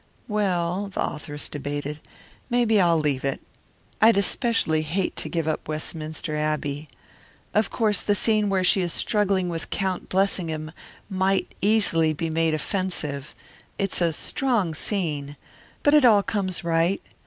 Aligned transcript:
"Well," 0.27 0.87
the 0.87 0.99
authoress 1.11 1.47
debated, 1.47 1.99
"maybe 2.49 2.81
I'll 2.81 2.97
leave 2.97 3.23
it. 3.23 3.39
I'd 4.01 4.17
especially 4.17 4.81
hate 4.81 5.15
to 5.17 5.29
give 5.29 5.47
up 5.47 5.67
Westminster 5.67 6.35
Abbey. 6.35 6.89
Of 7.53 7.69
course 7.69 8.01
the 8.01 8.15
scene 8.15 8.49
where 8.49 8.63
she 8.63 8.81
is 8.81 8.91
struggling 8.91 9.47
with 9.47 9.69
Count 9.69 10.09
Blessingham 10.09 10.71
might 11.07 11.53
easily 11.61 12.13
be 12.13 12.31
made 12.31 12.55
offensive 12.55 13.35
it's 13.77 14.01
a 14.01 14.11
strong 14.11 14.73
scene 14.73 15.37
but 15.83 15.93
it 15.93 16.03
all 16.03 16.23
comes 16.23 16.63
right. 16.63 16.99